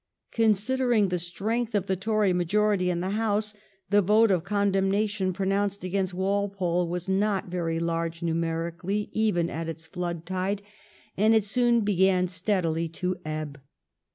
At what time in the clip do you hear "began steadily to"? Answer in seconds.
11.81-13.17